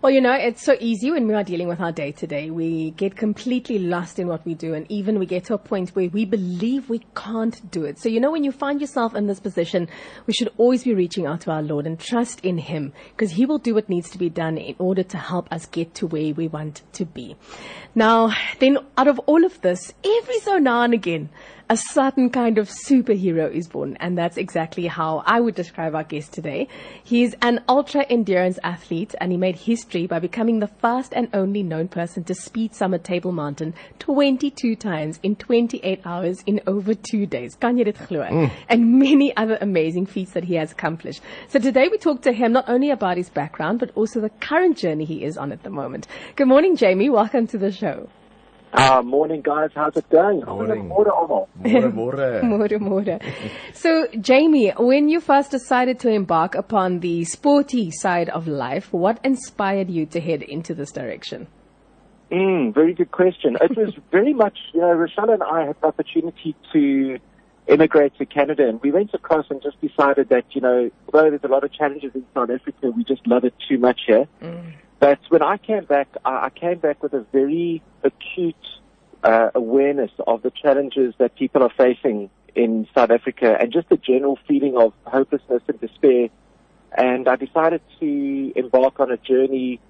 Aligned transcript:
Well, 0.00 0.12
you 0.12 0.20
know, 0.20 0.32
it's 0.32 0.62
so 0.62 0.76
easy 0.78 1.10
when 1.10 1.26
we 1.26 1.34
are 1.34 1.42
dealing 1.42 1.66
with 1.66 1.80
our 1.80 1.90
day 1.90 2.12
to 2.12 2.26
day. 2.28 2.50
We 2.50 2.92
get 2.92 3.16
completely 3.16 3.80
lost 3.80 4.20
in 4.20 4.28
what 4.28 4.46
we 4.46 4.54
do, 4.54 4.72
and 4.72 4.86
even 4.88 5.18
we 5.18 5.26
get 5.26 5.46
to 5.46 5.54
a 5.54 5.58
point 5.58 5.90
where 5.90 6.08
we 6.08 6.24
believe 6.24 6.88
we 6.88 7.04
can't 7.16 7.68
do 7.72 7.84
it. 7.84 7.98
So, 7.98 8.08
you 8.08 8.20
know, 8.20 8.30
when 8.30 8.44
you 8.44 8.52
find 8.52 8.80
yourself 8.80 9.16
in 9.16 9.26
this 9.26 9.40
position, 9.40 9.88
we 10.28 10.34
should 10.34 10.52
always 10.56 10.84
be 10.84 10.94
reaching 10.94 11.26
out 11.26 11.40
to 11.42 11.50
our 11.50 11.62
Lord 11.62 11.84
and 11.84 11.98
trust 11.98 12.38
in 12.44 12.58
Him 12.58 12.92
because 13.10 13.32
He 13.32 13.44
will 13.44 13.58
do 13.58 13.74
what 13.74 13.88
needs 13.88 14.08
to 14.10 14.18
be 14.18 14.28
done 14.28 14.56
in 14.56 14.76
order 14.78 15.02
to 15.02 15.18
help 15.18 15.50
us 15.52 15.66
get 15.66 15.94
to 15.96 16.06
where 16.06 16.32
we 16.32 16.46
want 16.46 16.82
to 16.92 17.04
be. 17.04 17.34
Now, 17.96 18.32
then, 18.60 18.78
out 18.96 19.08
of 19.08 19.18
all 19.26 19.44
of 19.44 19.60
this, 19.62 19.92
every 20.04 20.38
so 20.38 20.58
now 20.58 20.82
and 20.82 20.94
again, 20.94 21.28
a 21.70 21.76
certain 21.76 22.30
kind 22.30 22.56
of 22.56 22.68
superhero 22.68 23.50
is 23.52 23.68
born, 23.68 23.96
and 24.00 24.16
that's 24.16 24.38
exactly 24.38 24.86
how 24.86 25.22
I 25.26 25.40
would 25.40 25.54
describe 25.54 25.94
our 25.94 26.02
guest 26.02 26.32
today. 26.32 26.66
He's 27.04 27.34
an 27.42 27.62
ultra 27.68 28.04
endurance 28.08 28.58
athlete, 28.64 29.14
and 29.20 29.30
he 29.30 29.36
made 29.36 29.56
history 29.56 30.06
by 30.06 30.18
becoming 30.18 30.60
the 30.60 30.66
first 30.66 31.12
and 31.12 31.28
only 31.34 31.62
known 31.62 31.88
person 31.88 32.24
to 32.24 32.34
speed 32.34 32.74
summit 32.74 33.04
Table 33.04 33.32
Mountain 33.32 33.74
22 33.98 34.76
times 34.76 35.20
in 35.22 35.36
28 35.36 36.00
hours 36.06 36.42
in 36.46 36.60
over 36.66 36.94
two 36.94 37.26
days. 37.26 37.54
Dit 37.54 37.98
glo? 38.08 38.22
Mm. 38.22 38.50
And 38.68 38.98
many 38.98 39.36
other 39.36 39.58
amazing 39.60 40.06
feats 40.06 40.32
that 40.32 40.44
he 40.44 40.54
has 40.54 40.72
accomplished. 40.72 41.20
So 41.48 41.58
today 41.58 41.88
we 41.88 41.98
talk 41.98 42.22
to 42.22 42.32
him 42.32 42.52
not 42.52 42.68
only 42.68 42.90
about 42.90 43.18
his 43.18 43.28
background, 43.28 43.78
but 43.78 43.90
also 43.94 44.20
the 44.20 44.30
current 44.30 44.78
journey 44.78 45.04
he 45.04 45.22
is 45.22 45.36
on 45.36 45.52
at 45.52 45.64
the 45.64 45.70
moment. 45.70 46.06
Good 46.36 46.48
morning, 46.48 46.76
Jamie. 46.76 47.10
Welcome 47.10 47.46
to 47.48 47.58
the 47.58 47.70
show. 47.70 48.08
Uh, 48.72 49.02
morning, 49.02 49.40
guys. 49.40 49.70
How's 49.74 49.96
it 49.96 50.08
going? 50.10 50.44
Morning. 50.44 50.88
Morning, 50.88 51.12
almal. 51.12 51.48
More, 51.56 51.90
more. 52.42 52.42
More, 52.42 52.78
more. 52.78 53.18
So, 53.72 54.06
Jamie, 54.20 54.70
when 54.78 55.08
you 55.08 55.20
first 55.20 55.50
decided 55.50 55.98
to 56.00 56.10
embark 56.10 56.54
upon 56.54 57.00
the 57.00 57.24
sporty 57.24 57.90
side 57.90 58.28
of 58.28 58.46
life, 58.46 58.92
what 58.92 59.20
inspired 59.24 59.90
you 59.90 60.06
to 60.06 60.20
head 60.20 60.42
into 60.42 60.74
this 60.74 60.92
direction? 60.92 61.46
Mm, 62.30 62.74
very 62.74 62.92
good 62.92 63.10
question. 63.10 63.56
It 63.60 63.76
was 63.76 63.94
very 64.10 64.34
much, 64.34 64.58
you 64.74 64.80
know, 64.80 64.92
Rochelle 64.92 65.30
and 65.30 65.42
I 65.42 65.66
had 65.66 65.76
the 65.80 65.86
opportunity 65.86 66.54
to 66.72 67.18
immigrate 67.68 68.16
to 68.18 68.26
Canada 68.26 68.68
and 68.68 68.80
we 68.82 68.90
went 68.90 69.12
across 69.14 69.46
and 69.50 69.62
just 69.62 69.80
decided 69.80 70.28
that, 70.30 70.44
you 70.52 70.60
know, 70.60 70.90
although 71.06 71.30
there's 71.30 71.44
a 71.44 71.48
lot 71.48 71.64
of 71.64 71.72
challenges 71.72 72.12
in 72.14 72.24
South 72.34 72.50
Africa, 72.50 72.90
we 72.90 73.04
just 73.04 73.26
love 73.26 73.44
it 73.44 73.54
too 73.68 73.78
much 73.78 74.00
here. 74.06 74.26
Mm. 74.42 74.72
But 75.00 75.20
when 75.28 75.42
I 75.42 75.58
came 75.58 75.84
back, 75.84 76.08
I 76.24 76.50
came 76.50 76.78
back 76.78 77.02
with 77.02 77.12
a 77.14 77.24
very 77.32 77.82
acute 78.02 78.56
uh, 79.22 79.50
awareness 79.54 80.10
of 80.26 80.42
the 80.42 80.50
challenges 80.50 81.14
that 81.18 81.36
people 81.36 81.62
are 81.62 81.72
facing 81.76 82.30
in 82.54 82.88
South 82.94 83.10
Africa 83.10 83.56
and 83.60 83.72
just 83.72 83.86
a 83.90 83.96
general 83.96 84.38
feeling 84.48 84.76
of 84.76 84.92
hopelessness 85.04 85.62
and 85.68 85.80
despair. 85.80 86.28
And 86.96 87.28
I 87.28 87.36
decided 87.36 87.80
to 88.00 88.52
embark 88.56 88.98
on 88.98 89.12
a 89.12 89.16
journey 89.16 89.80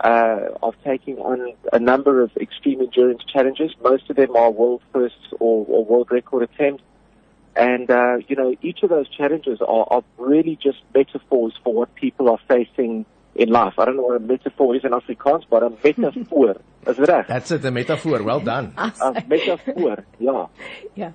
uh, 0.00 0.48
of 0.62 0.74
taking 0.84 1.18
on 1.18 1.54
a 1.72 1.78
number 1.78 2.22
of 2.22 2.30
extreme 2.36 2.80
endurance 2.80 3.22
challenges. 3.30 3.72
Most 3.82 4.08
of 4.08 4.16
them 4.16 4.36
are 4.36 4.50
world 4.50 4.82
firsts 4.92 5.32
or, 5.38 5.66
or 5.68 5.84
world 5.84 6.08
record 6.10 6.44
attempts. 6.44 6.82
And, 7.56 7.90
uh, 7.90 8.18
you 8.28 8.36
know, 8.36 8.54
each 8.62 8.82
of 8.82 8.90
those 8.90 9.08
challenges 9.08 9.60
are, 9.60 9.86
are 9.90 10.04
really 10.18 10.56
just 10.62 10.78
metaphors 10.94 11.54
for 11.64 11.72
what 11.72 11.94
people 11.94 12.30
are 12.30 12.38
facing 12.48 13.06
in 13.38 13.50
life. 13.50 13.74
I 13.78 13.84
don't 13.84 13.96
know 13.96 14.02
what 14.04 14.16
a 14.16 14.20
metaphor 14.20 14.74
is 14.76 14.84
in 14.84 14.90
Afrikaans, 14.92 15.44
but 15.48 15.62
a 15.62 15.70
metaphor. 15.70 16.56
is 16.86 16.98
reg. 16.98 17.26
That's 17.28 17.50
it, 17.50 17.62
the 17.62 17.70
metaphor. 17.70 18.22
Well 18.22 18.40
done. 18.40 18.72
A 18.76 19.24
metaphor, 19.26 20.04
yeah. 20.18 20.46
Yeah. 20.94 21.12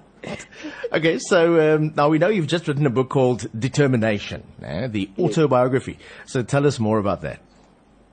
Okay, 0.94 1.18
so 1.20 1.76
um, 1.76 1.94
now 1.96 2.10
we 2.10 2.20
know 2.20 2.30
you've 2.30 2.48
just 2.48 2.68
written 2.68 2.86
a 2.86 2.92
book 2.92 3.10
called 3.10 3.48
Determination, 3.58 4.44
eh, 4.62 4.88
the 4.88 5.10
autobiography. 5.18 5.98
So 6.26 6.44
tell 6.44 6.68
us 6.68 6.80
more 6.80 7.00
about 7.00 7.22
that. 7.22 7.40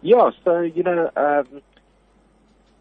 Yeah, 0.00 0.30
so, 0.44 0.60
you 0.60 0.82
know, 0.82 1.10
um, 1.16 1.62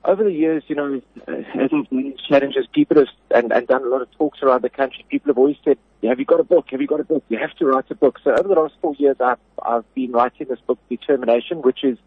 over 0.06 0.24
the 0.24 0.32
years, 0.32 0.64
you 0.68 0.76
know, 0.76 1.02
as 1.28 1.46
I've 1.54 1.70
done 1.70 2.16
challenges, 2.30 2.66
people 2.74 2.98
have, 2.98 3.08
and, 3.32 3.52
and 3.52 3.68
done 3.68 3.84
a 3.84 3.88
lot 3.88 4.02
of 4.02 4.12
talks 4.12 4.42
around 4.42 4.62
the 4.62 4.70
country, 4.70 5.06
people 5.10 5.30
have 5.30 5.38
always 5.38 5.58
said, 5.66 5.78
have 6.04 6.20
you 6.20 6.26
got 6.26 6.40
a 6.40 6.44
book? 6.44 6.68
Have 6.72 6.80
you 6.80 6.88
got 6.88 7.00
a 7.00 7.04
book? 7.04 7.24
You 7.30 7.38
have 7.40 7.54
to 7.56 7.66
write 7.66 7.90
a 7.90 7.96
book. 7.96 8.20
So 8.24 8.32
over 8.32 8.48
the 8.48 8.56
last 8.56 8.76
four 8.82 8.94
years, 8.96 9.18
I've, 9.20 9.40
I've 9.62 9.94
been 9.96 10.12
writing 10.12 10.48
this 10.50 10.60
book, 10.66 10.80
Determination, 10.90 11.62
which 11.62 11.84
is 11.84 11.98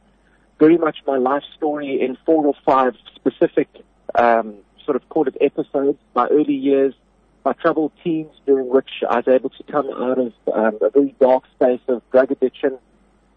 very 0.59 0.79
much 0.79 0.99
my 1.07 1.17
life 1.17 1.43
story 1.57 2.01
in 2.01 2.17
four 2.25 2.47
or 2.47 2.55
five 2.65 2.95
specific, 3.17 3.69
um, 4.15 4.55
sort 4.85 4.97
of 4.97 5.27
it 5.29 5.37
episodes, 5.41 5.99
my 6.15 6.27
early 6.29 6.55
years, 6.55 6.95
my 7.45 7.53
troubled 7.55 7.93
teens 8.03 8.33
during 8.47 8.69
which 8.69 8.91
I 9.09 9.17
was 9.17 9.29
able 9.29 9.51
to 9.51 9.63
come 9.65 9.91
out 9.91 10.19
of 10.19 10.33
um, 10.53 10.79
a 10.83 10.91
very 10.91 11.15
dark 11.21 11.45
space 11.55 11.81
of 11.89 12.03
drug 12.11 12.31
addiction, 12.31 12.79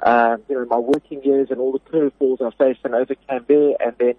um, 0.02 0.42
you 0.50 0.56
know, 0.56 0.66
my 0.66 0.78
working 0.78 1.24
years 1.24 1.50
and 1.50 1.60
all 1.60 1.72
the 1.72 1.80
curveballs 1.80 2.42
I 2.42 2.52
faced 2.58 2.82
and 2.84 2.94
overcame 2.94 3.46
there, 3.48 3.76
and 3.80 3.96
then 3.98 4.16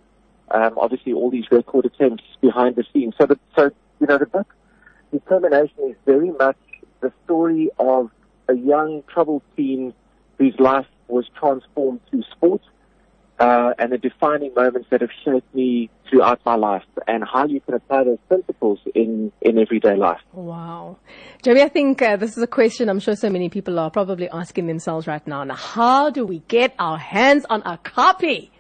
um, 0.51 0.79
obviously 0.79 1.13
all 1.13 1.31
these 1.31 1.47
record 1.51 1.87
attempts 1.87 2.25
behind 2.41 2.77
the 2.77 2.85
scenes. 2.93 3.15
So, 3.21 3.27
the, 3.27 3.39
so 3.57 3.71
you 4.01 4.07
know, 4.07 4.19
the 4.19 4.27
book 4.27 4.55
Determination 5.15 5.91
is 5.91 5.97
very 6.07 6.33
much 6.33 6.57
the 7.01 7.13
story 7.25 7.71
of 7.79 8.11
a 8.49 8.55
young 8.55 9.05
troubled 9.13 9.43
teen 9.57 9.95
whose 10.39 10.55
life 10.59 10.87
was 11.07 11.25
transformed 11.39 12.01
through 12.11 12.25
sport. 12.33 12.61
Uh, 13.39 13.73
and 13.79 13.91
the 13.93 13.99
defining 13.99 14.53
moments 14.55 14.89
that 14.91 15.01
have 15.01 15.11
shaped 15.25 15.53
me 15.55 15.91
throughout 16.09 16.41
my 16.45 16.55
life 16.55 16.85
and 17.09 17.25
how 17.25 17.45
you 17.45 17.61
can 17.61 17.75
apply 17.75 18.05
those 18.05 18.19
principles 18.29 18.79
in, 18.95 19.33
in 19.41 19.59
everyday 19.59 19.97
life. 19.97 20.21
Wow. 20.33 20.99
Jamie, 21.43 21.63
I 21.63 21.69
think 21.69 22.01
uh, 22.01 22.17
this 22.17 22.37
is 22.37 22.43
a 22.43 22.47
question 22.47 22.89
I'm 22.89 23.01
sure 23.01 23.17
so 23.17 23.31
many 23.31 23.49
people 23.49 23.79
are 23.81 23.91
probably 23.91 24.29
asking 24.29 24.69
themselves 24.69 25.09
right 25.09 25.25
now. 25.27 25.43
Now, 25.43 25.57
how 25.57 26.11
do 26.11 26.25
we 26.25 26.41
get 26.47 26.75
our 26.79 26.99
hands 26.99 27.45
on 27.51 27.63
a 27.63 27.77
copy? 27.79 28.53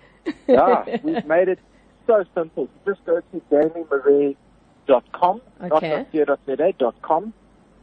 yeah, 0.48 0.84
we've 1.04 1.24
made 1.26 1.48
it 1.48 1.60
so 2.06 2.24
simple. 2.34 2.68
Just 2.86 3.04
go 3.04 3.20
to 3.20 3.42
jamiemarais.com, 3.50 5.40
Okay. 5.62 5.90
not 5.90 7.02
.com, 7.02 7.32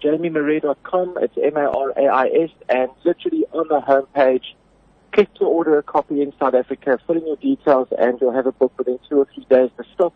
jamiemarais.com, 0.02 1.18
it's 1.22 1.38
M-A-R-A-I-S, 1.38 2.50
and 2.70 2.90
literally 3.04 3.46
on 3.54 3.68
the 3.68 3.82
homepage, 3.82 4.54
click 5.14 5.34
to 5.36 5.46
order 5.46 5.78
a 5.78 5.84
copy 5.84 6.22
in 6.22 6.34
South 6.40 6.54
Africa, 6.54 6.98
fill 7.06 7.18
in 7.18 7.28
your 7.28 7.36
details, 7.38 7.88
and 7.98 8.20
you'll 8.22 8.32
have 8.34 8.48
a 8.48 8.52
book 8.52 8.74
within 8.78 9.00
two 9.10 9.18
or 9.20 9.28
three 9.34 9.46
days. 9.50 9.70
The 9.78 9.84
stock 9.94 10.14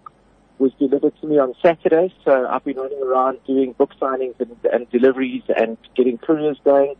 was 0.58 0.72
delivered 0.80 1.14
to 1.20 1.28
me 1.28 1.38
on 1.38 1.54
Saturday, 1.62 2.14
so 2.24 2.48
I've 2.48 2.64
been 2.64 2.78
running 2.78 3.02
around 3.04 3.40
doing 3.46 3.74
book 3.74 3.92
signings 4.02 4.40
and, 4.40 4.56
and 4.72 4.90
deliveries 4.90 5.44
and 5.56 5.78
getting 5.96 6.18
couriers 6.18 6.58
going. 6.64 6.96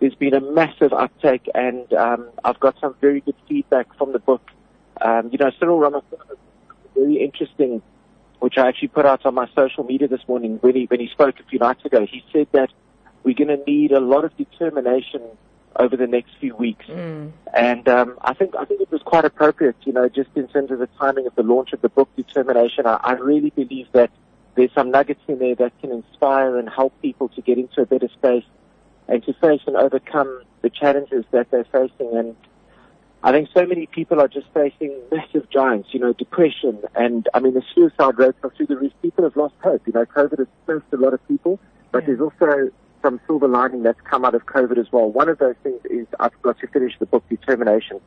There's 0.00 0.14
been 0.14 0.34
a 0.34 0.40
massive 0.40 0.92
uptake, 0.92 1.48
and 1.54 1.90
um, 1.94 2.28
I've 2.44 2.60
got 2.60 2.78
some 2.80 2.94
very 3.00 3.20
good 3.20 3.34
feedback 3.48 3.94
from 3.96 4.12
the 4.12 4.18
book. 4.18 4.42
Um, 5.00 5.30
you 5.32 5.38
know, 5.38 5.50
Cyril 5.58 5.78
Ramaphosa, 5.78 6.36
very 6.94 7.22
interesting, 7.22 7.82
which 8.38 8.58
I 8.58 8.68
actually 8.68 8.88
put 8.88 9.06
out 9.06 9.24
on 9.24 9.34
my 9.34 9.48
social 9.54 9.84
media 9.84 10.08
this 10.08 10.26
morning 10.28 10.58
when 10.60 10.74
he 10.74 10.84
when 10.86 11.00
he 11.00 11.08
spoke 11.08 11.38
a 11.40 11.44
few 11.44 11.58
nights 11.58 11.84
ago. 11.84 12.06
He 12.06 12.24
said 12.32 12.48
that 12.52 12.70
we're 13.22 13.34
going 13.34 13.48
to 13.48 13.62
need 13.64 13.92
a 13.92 14.00
lot 14.00 14.24
of 14.24 14.36
determination 14.36 15.22
over 15.76 15.96
the 15.96 16.06
next 16.06 16.32
few 16.40 16.54
weeks, 16.56 16.86
and 17.54 17.88
um, 17.88 18.18
I 18.20 18.34
think 18.34 18.54
I 18.56 18.64
think 18.64 18.80
it 18.80 18.90
was 18.90 19.02
quite 19.02 19.24
appropriate. 19.24 19.76
You 19.82 19.92
know, 19.92 20.08
just 20.08 20.30
in 20.34 20.48
terms 20.48 20.70
of 20.70 20.78
the 20.78 20.88
timing 20.98 21.26
of 21.26 21.34
the 21.34 21.42
launch 21.42 21.72
of 21.72 21.80
the 21.80 21.88
book, 21.88 22.08
Determination. 22.16 22.86
I, 22.86 22.98
I 23.02 23.12
really 23.12 23.50
believe 23.50 23.86
that 23.92 24.10
there's 24.54 24.72
some 24.74 24.90
nuggets 24.90 25.20
in 25.28 25.38
there 25.38 25.54
that 25.54 25.72
can 25.80 25.92
inspire 25.92 26.58
and 26.58 26.68
help 26.68 26.92
people 27.00 27.28
to 27.30 27.40
get 27.40 27.56
into 27.58 27.80
a 27.82 27.86
better 27.86 28.08
space 28.08 28.44
and 29.08 29.24
to 29.24 29.32
face 29.34 29.60
and 29.66 29.76
overcome 29.76 30.42
the 30.62 30.70
challenges 30.70 31.24
that 31.30 31.50
they're 31.50 31.64
facing. 31.64 32.16
And 32.16 32.36
I 33.22 33.32
think 33.32 33.50
so 33.52 33.66
many 33.66 33.86
people 33.86 34.18
are 34.20 34.28
just 34.28 34.46
facing 34.54 34.96
massive 35.12 35.48
giants, 35.50 35.90
you 35.92 36.00
know, 36.00 36.12
depression 36.14 36.82
and 36.94 37.28
I 37.34 37.40
mean 37.40 37.54
the 37.54 37.62
suicide 37.74 38.18
rates 38.18 38.38
are 38.42 38.50
through 38.50 38.66
the 38.66 38.76
roof. 38.76 38.92
People 39.02 39.24
have 39.24 39.36
lost 39.36 39.54
hope. 39.62 39.82
You 39.86 39.92
know, 39.92 40.06
COVID 40.06 40.38
has 40.38 40.48
stressed 40.62 40.92
a 40.92 40.96
lot 40.96 41.12
of 41.12 41.26
people, 41.28 41.58
but 41.92 42.02
Yeah. 42.02 42.06
there's 42.06 42.20
also 42.20 42.70
some 43.02 43.20
silver 43.26 43.48
lining 43.48 43.82
that's 43.82 44.00
come 44.02 44.24
out 44.24 44.34
of 44.34 44.46
COVID 44.46 44.78
as 44.78 44.90
well. 44.92 45.10
One 45.10 45.28
of 45.28 45.38
those 45.38 45.54
things 45.62 45.80
is 45.86 46.06
I've 46.18 46.40
got 46.42 46.58
to 46.60 46.66
finish 46.66 46.98
the 46.98 47.06
book 47.06 47.24
Determination. 47.28 48.00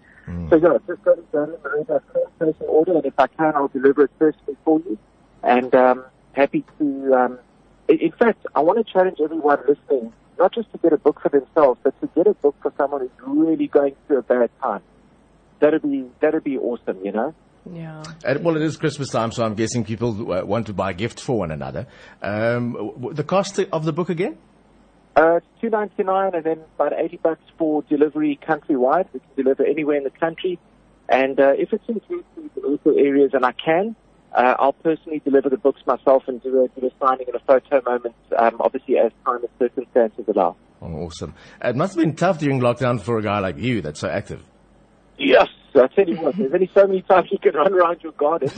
So 0.50 0.56
yeah, 0.56 0.78
just 0.88 1.04
go 1.04 1.16
to 1.16 1.24
Marie.com, 1.64 2.02
place 2.40 2.56
an 2.60 2.66
order, 2.68 2.94
and 2.94 3.06
if 3.06 3.20
I 3.20 3.28
can, 3.28 3.54
I'll 3.56 3.68
deliver 3.68 4.04
it 4.06 4.12
personally 4.20 4.56
for 4.64 4.80
you. 4.80 4.98
And 5.44 5.74
um, 5.76 6.06
happy 6.34 6.64
to. 6.80 7.14
Um, 7.16 7.40
in, 7.88 8.00
in 8.00 8.12
fact, 8.14 8.46
I 8.56 8.62
want 8.62 8.86
to 8.86 8.92
challenge 8.94 9.18
everyone 9.22 9.60
listening, 9.68 10.14
not 10.40 10.54
just 10.54 10.72
to 10.72 10.78
get 10.78 10.94
a 10.94 10.98
book 10.98 11.20
for 11.22 11.30
themselves, 11.30 11.80
but 11.84 12.00
to 12.02 12.08
get 12.16 12.28
a 12.28 12.34
book 12.36 12.56
for 12.62 12.72
someone 12.78 13.02
who's 13.02 13.10
really 13.26 13.68
going 13.68 13.96
through 14.08 14.20
a 14.20 14.24
bad 14.24 14.50
time. 14.62 14.82
That'd 15.64 15.82
be 15.82 16.04
that'd 16.20 16.44
be 16.44 16.58
awesome, 16.58 16.98
you 17.06 17.14
know. 17.14 17.34
Yeah. 17.72 18.04
Uh, 18.26 18.36
well, 18.42 18.58
it 18.58 18.62
is 18.64 18.76
Christmas 18.76 19.10
time, 19.10 19.32
so 19.32 19.46
I'm 19.46 19.54
guessing 19.56 19.86
people 19.86 20.10
uh, 20.34 20.44
want 20.44 20.68
to 20.68 20.74
buy 20.74 20.92
gifts 20.92 21.22
for 21.22 21.38
one 21.38 21.52
another. 21.52 21.88
Um, 22.22 22.74
w- 22.74 22.92
w- 22.92 23.14
the 23.14 23.24
cost 23.24 23.58
of 23.60 23.86
the 23.86 23.94
book 23.94 24.10
again? 24.10 24.38
Uh, 25.16 25.38
it's 25.38 25.46
two 25.62 25.70
ninety 25.70 26.04
nine, 26.04 26.36
and 26.36 26.44
then 26.44 26.60
about 26.76 26.92
eighty 27.00 27.16
bucks 27.16 27.40
for 27.58 27.82
delivery 27.84 28.38
countrywide. 28.46 29.08
We 29.14 29.22
can 29.22 29.30
deliver 29.38 29.64
anywhere 29.66 29.96
in 29.96 30.04
the 30.04 30.10
country, 30.10 30.60
and 31.08 31.40
uh, 31.40 31.54
if 31.58 31.72
it's 31.72 31.88
in 31.88 32.02
the 32.10 32.62
local 32.62 32.98
areas, 33.00 33.32
and 33.34 33.46
I 33.46 33.54
can, 33.54 33.96
uh, 34.36 34.56
I'll 34.60 34.74
personally 34.74 35.20
deliver 35.24 35.50
the 35.50 35.58
books 35.58 35.80
myself 35.88 36.24
and 36.28 36.44
do 36.44 36.66
a, 36.66 36.68
do 36.78 36.88
a 36.88 36.92
signing 37.00 37.28
and 37.28 37.38
a 37.38 37.46
photo 37.46 37.82
moment. 37.90 38.16
Um, 38.38 38.58
obviously, 38.60 38.98
as 38.98 39.14
time 39.26 39.40
and 39.40 39.50
circumstances 39.60 40.26
allow. 40.28 40.58
Oh, 40.82 40.88
awesome. 41.06 41.34
It 41.64 41.78
must 41.78 41.96
have 41.96 42.04
been 42.04 42.18
tough 42.18 42.40
during 42.40 42.60
lockdown 42.60 43.00
for 43.00 43.18
a 43.18 43.22
guy 43.24 43.40
like 43.40 43.58
you 43.58 43.82
that's 43.82 44.02
so 44.02 44.10
active. 44.10 44.44
Yes, 45.18 45.48
I 45.76 45.88
tell 45.88 46.08
you 46.08 46.18
what, 46.18 46.36
there's 46.38 46.54
only 46.54 46.70
so 46.74 46.88
many 46.88 47.02
times 47.02 47.32
you 47.32 47.38
can 47.40 47.54
run 47.56 47.74
around 47.74 48.04
your 48.04 48.12
garden. 48.14 48.50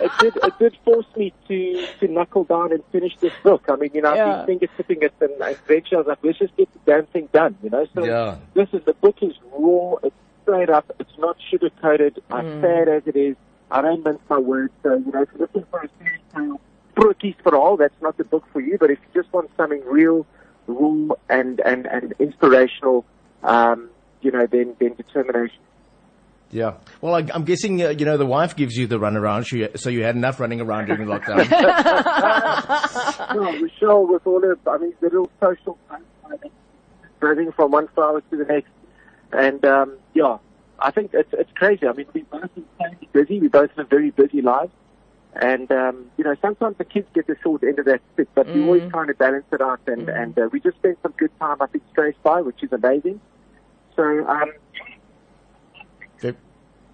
it 0.00 0.10
did 0.20 0.36
it 0.36 0.58
did 0.58 0.76
force 0.84 1.06
me 1.16 1.32
to 1.48 1.86
to 2.00 2.08
knuckle 2.08 2.44
down 2.44 2.72
and 2.72 2.82
finish 2.92 3.16
this 3.18 3.32
book. 3.42 3.64
I 3.68 3.76
mean, 3.76 3.90
you 3.94 4.02
know, 4.02 4.14
Yeah. 4.14 4.40
I've 4.40 4.46
been 4.46 4.58
finger 4.58 4.72
tipping 4.76 5.02
it 5.02 5.14
and, 5.20 5.30
and 5.32 5.56
eventually 5.64 5.96
I 5.96 5.98
was 5.98 6.06
like, 6.06 6.18
let's 6.22 6.38
just 6.38 6.56
get 6.56 6.72
the 6.72 6.78
damn 6.86 7.06
thing 7.06 7.28
done, 7.32 7.56
you 7.62 7.70
know. 7.70 7.86
So 7.94 8.04
Yeah. 8.04 8.36
this 8.54 8.68
is 8.72 8.84
the 8.84 8.94
book 8.94 9.16
is 9.22 9.34
raw, 9.52 9.94
it's 10.02 10.16
straight 10.42 10.70
up, 10.70 10.90
it's 10.98 11.18
not 11.18 11.36
sugar 11.50 11.70
coated. 11.82 12.22
I 12.30 12.42
hmm. 12.42 12.60
say 12.62 12.82
it 12.82 12.88
as 12.88 13.02
it 13.06 13.16
is. 13.16 13.36
I 13.70 13.82
don't 13.82 14.04
mince 14.04 14.20
my 14.30 14.38
words. 14.38 14.72
So, 14.82 14.94
you 14.94 15.10
know, 15.10 15.22
if 15.22 15.28
you're 15.32 15.40
looking 15.40 15.64
for 15.70 15.80
a 15.80 15.88
fairy 15.98 16.20
tale 16.34 16.60
broekies 16.96 17.34
for 17.42 17.56
all, 17.56 17.76
that's 17.76 18.00
not 18.00 18.16
the 18.16 18.24
book 18.24 18.44
for 18.52 18.60
you. 18.60 18.78
But 18.78 18.90
if 18.90 18.98
you 19.00 19.22
just 19.22 19.32
want 19.32 19.50
something 19.56 19.82
real, 19.84 20.24
raw 20.66 21.14
and, 21.28 21.60
and, 21.60 21.86
and 21.86 22.14
inspirational, 22.18 23.04
um, 23.42 23.90
you 24.22 24.30
know, 24.30 24.46
then, 24.46 24.76
then 24.78 24.94
determination. 24.94 25.58
Yeah. 26.50 26.74
Well, 27.00 27.14
I, 27.14 27.26
I'm 27.34 27.44
guessing, 27.44 27.82
uh, 27.82 27.88
you 27.90 28.04
know, 28.04 28.16
the 28.16 28.26
wife 28.26 28.54
gives 28.54 28.76
you 28.76 28.86
the 28.86 28.98
runaround, 28.98 29.46
so 29.46 29.56
you, 29.56 29.68
so 29.74 29.90
you 29.90 30.04
had 30.04 30.14
enough 30.14 30.38
running 30.38 30.60
around 30.60 30.86
during 30.86 31.06
lockdown. 31.08 31.50
no, 33.34 33.52
Michelle 33.60 34.06
with 34.06 34.26
all 34.26 34.40
her, 34.40 34.56
I 34.66 34.78
mean, 34.78 34.94
the 35.00 35.06
little 35.06 35.30
social 35.40 35.78
driving 37.20 37.50
from 37.52 37.72
one 37.72 37.88
flower 37.88 38.20
to 38.20 38.36
the 38.36 38.44
next. 38.44 38.70
And, 39.32 39.64
um, 39.64 39.98
yeah, 40.14 40.38
I 40.78 40.90
think 40.90 41.10
it's, 41.14 41.30
it's 41.32 41.50
crazy. 41.54 41.86
I 41.86 41.92
mean, 41.92 42.06
we 42.12 42.22
both 42.22 42.50
insanely 42.54 43.08
busy. 43.12 43.40
We 43.40 43.48
both 43.48 43.70
have 43.70 43.86
a 43.86 43.88
very 43.88 44.10
busy 44.10 44.42
lives. 44.42 44.70
And, 45.40 45.70
um, 45.70 46.06
you 46.16 46.24
know, 46.24 46.34
sometimes 46.40 46.78
the 46.78 46.84
kids 46.84 47.06
get 47.14 47.26
the 47.26 47.36
short 47.42 47.62
end 47.62 47.78
of 47.78 47.84
that 47.84 48.00
stick, 48.14 48.28
but 48.34 48.46
we 48.54 48.62
always 48.62 48.90
trying 48.90 49.08
to 49.08 49.14
balance 49.14 49.44
it 49.52 49.60
out. 49.60 49.80
And, 49.86 50.08
and 50.08 50.38
uh, 50.38 50.48
we 50.50 50.60
just 50.60 50.76
spent 50.78 50.98
some 51.02 51.12
good 51.18 51.30
time, 51.38 51.58
I 51.60 51.66
think, 51.66 51.84
straight 51.92 52.20
by, 52.22 52.40
which 52.40 52.62
is 52.62 52.72
amazing. 52.72 53.20
So, 53.96 54.26
um, 54.26 54.52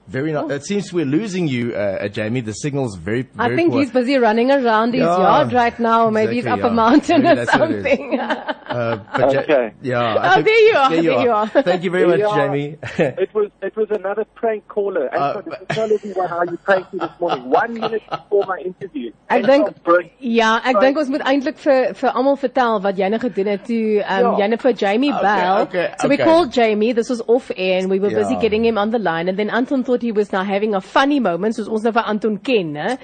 Very 0.09 0.33
nice. 0.33 0.51
It 0.51 0.65
seems 0.67 0.93
we're 0.93 1.05
losing 1.07 1.47
you, 1.49 1.73
uh, 1.75 1.79
uh, 2.05 2.09
Jamie. 2.09 2.41
The 2.41 2.53
signal's 2.53 2.97
very, 2.97 3.23
very 3.23 3.53
I 3.53 3.57
think 3.57 3.71
poor. 3.71 3.81
he's 3.81 3.91
busy 3.93 4.17
running 4.19 4.51
around 4.51 4.93
his 4.95 5.03
Yeah, 5.03 5.17
yard 5.19 5.53
right 5.53 5.79
now. 5.79 6.11
Maybe 6.11 6.35
he's 6.37 6.47
up 6.47 6.59
exactly, 6.59 6.71
a 6.71 6.75
mountain 6.75 7.23
Maybe 7.23 7.33
or 7.41 7.45
that's 7.45 7.59
what 7.59 7.71
it 7.71 7.77
is. 7.77 7.83
something. 7.85 8.21
Uh, 8.21 8.97
but 9.17 9.33
Ja- 9.33 9.41
Okay. 9.43 9.73
yeah. 9.83 10.01
I 10.01 10.29
Oh, 10.31 10.35
think- 10.35 10.47
there 10.47 10.59
you 10.69 10.77
are, 10.77 10.91
there 10.91 11.23
you 11.23 11.31
are. 11.31 11.47
Thank 11.49 11.85
you 11.85 11.91
very 11.91 12.07
much, 12.07 12.19
Yeah. 12.21 12.35
Jamie. 12.35 12.77
It 13.23 13.33
was 13.35 13.51
it 13.63 13.77
was 13.77 13.89
another 13.91 14.25
prank 14.35 14.67
caller. 14.69 15.07
And 15.07 15.23
Uh, 15.23 15.33
so 15.35 15.41
just 15.43 15.61
to 15.61 15.67
tell 15.75 15.93
everyone 15.93 16.29
how 16.29 16.43
you 16.51 16.57
pranked 16.59 16.93
me 16.93 16.99
this 16.99 17.11
morning, 17.21 17.49
one 17.51 17.73
minute 17.75 18.03
before 18.11 18.45
my 18.47 18.59
interview. 18.59 19.09
Ek 19.31 19.37
And 19.39 19.47
dink 19.47 19.67
so 19.69 19.75
brilliant. 19.85 20.13
ja, 20.19 20.61
ek 20.65 20.81
dink 20.81 20.99
ons 20.99 21.09
moet 21.09 21.23
eintlik 21.23 21.59
vir 21.59 21.95
vir 21.95 22.11
almal 22.11 22.37
vertel 22.37 22.81
wat 22.83 22.97
jy 22.99 23.09
nou 23.09 23.21
gedoen 23.23 23.47
het 23.55 23.65
toe 23.67 24.03
um 24.03 24.27
Ja. 24.27 24.37
jy 24.43 24.49
nou 24.49 24.59
vir 24.67 24.73
Jamie 24.83 25.13
Okay, 25.13 25.23
bel. 25.23 25.63
okay, 25.63 25.89
so 26.01 26.09
we 26.09 26.17
called 26.17 26.53
Jamie. 26.53 26.93
This 26.93 27.09
was 27.09 27.23
off 27.29 27.51
air 27.57 27.79
and 27.79 27.89
we 27.91 27.99
were 28.01 28.11
busy 28.11 28.37
getting 28.37 28.65
him 28.65 28.79
on 28.79 28.91
the 28.91 28.99
line 28.99 29.29
and 29.29 29.39
then 29.39 29.49
Anton 29.51 29.85
thought 29.93 30.03
he 30.03 30.13
was 30.13 30.33
now 30.33 30.43
having 30.45 30.75
a 30.75 30.81
funny 30.81 31.21
moment 31.21 31.55
soos 31.57 31.69
ons 31.69 31.85
nou 31.85 31.93
vir 31.93 32.07
Anton 32.09 32.39
ken, 32.41 32.73
né? 32.73 32.99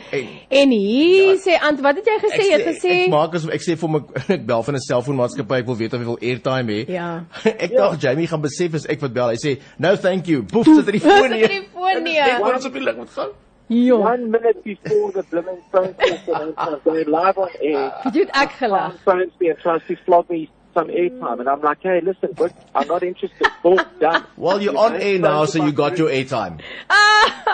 En 0.50 0.70
hier 0.72 1.36
sê 1.42 1.58
Anton, 1.60 1.84
wat 1.84 2.00
het 2.00 2.08
jy 2.08 2.18
gesê? 2.24 2.38
Jy 2.40 2.52
het 2.54 2.62
ek, 2.64 2.68
gesê 2.78 2.94
ek 3.04 3.12
maak 3.12 3.34
as 3.36 3.48
ek 3.58 3.64
sê 3.66 3.76
vir 3.80 3.92
my 3.92 4.00
ek 4.38 4.46
bel 4.48 4.64
van 4.68 4.78
'n 4.78 4.84
selfoonmaatskappy 4.86 5.60
ek 5.62 5.68
wil 5.68 5.78
weet 5.82 5.94
of 5.94 6.00
hy 6.00 6.08
wil 6.08 6.22
airtime 6.30 6.72
hê. 6.72 6.80
Ja. 6.96 7.08
ek 7.64 7.74
dink 7.74 8.00
Jamie 8.02 8.30
gaan 8.30 8.42
besef 8.44 8.78
as 8.80 8.88
ek 8.88 9.02
wat 9.04 9.12
bel. 9.12 9.34
Hy 9.34 9.40
sê, 9.42 9.58
"No, 9.78 9.96
thank 9.96 10.28
you." 10.28 10.42
Boef 10.42 10.66
sit 10.66 10.86
die 10.92 11.00
foon 11.04 11.28
Sit 11.28 11.36
neer. 11.36 11.48
die 11.48 11.66
foon 11.74 12.02
neer. 12.04 12.24
Ek 12.38 12.40
wou 12.44 12.52
net 12.54 12.64
op 12.70 12.72
die 12.80 12.84
lig 12.88 12.96
moet 12.96 13.12
gaan. 13.16 13.36
Ja. 13.68 13.96
One 14.00 14.30
minute 14.32 14.62
before 14.64 15.12
the 15.12 15.22
blooming 15.28 15.60
phone 15.70 15.92
call 15.92 16.80
going 16.84 17.04
live 17.12 17.36
on 17.36 17.50
air. 17.60 17.92
Jy 18.14 18.22
het 18.24 18.32
ek 18.32 18.56
gelag. 18.62 18.94
Tom 18.94 19.04
phones 19.04 19.34
me 19.40 19.50
and 19.52 19.60
tries 19.60 19.84
to 19.88 19.96
flog 20.06 20.24
me 20.32 20.48
some 20.78 20.88
airtime, 20.88 21.40
and 21.40 21.48
I'm 21.48 21.60
like, 21.60 21.78
hey, 21.82 22.00
listen, 22.02 22.30
but 22.36 22.52
I'm 22.74 22.86
not 22.86 23.02
interested. 23.02 23.48
Boom, 23.62 23.78
done. 24.00 24.24
Well, 24.36 24.60
you're 24.62 24.76
on 24.76 24.94
air 24.96 25.18
now, 25.18 25.44
so 25.46 25.64
you 25.64 25.72
got 25.72 25.98
your 25.98 26.08
airtime. 26.08 26.60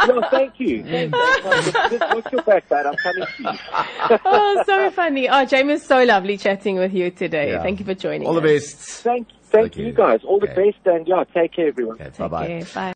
No, 0.06 0.20
thank 0.30 0.54
you. 0.58 0.82
Thank 0.90 1.14
you. 1.14 1.72
Just 1.98 2.12
watch 2.12 2.26
your 2.32 2.42
back, 2.42 2.70
man. 2.70 2.86
I'm 2.88 2.96
coming 2.96 3.26
to 3.36 3.42
you. 3.42 4.18
oh, 4.26 4.62
so 4.66 4.90
funny. 4.90 5.28
Oh, 5.30 5.44
Jamie, 5.46 5.74
it's 5.74 5.86
so 5.86 6.02
lovely 6.02 6.36
chatting 6.36 6.76
with 6.76 6.92
you 6.92 7.10
today. 7.10 7.52
Yeah. 7.52 7.62
Thank 7.62 7.78
you 7.78 7.86
for 7.86 7.94
joining 7.94 8.26
All 8.26 8.34
the 8.34 8.42
us. 8.42 8.74
best. 8.74 8.76
Thank, 9.04 9.28
thank 9.44 9.66
Okay. 9.68 9.84
you 9.84 9.92
guys. 9.92 10.20
All 10.24 10.40
the 10.40 10.48
best, 10.48 10.84
and 10.84 11.06
yeah, 11.08 11.24
take 11.32 11.54
care, 11.54 11.68
everyone. 11.68 11.94
Okay, 12.02 12.10
bye 12.18 12.28
bye. 12.28 12.46
care. 12.46 12.64
Bye. 12.74 12.92